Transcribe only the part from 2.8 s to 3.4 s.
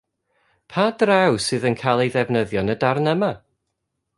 darn yma?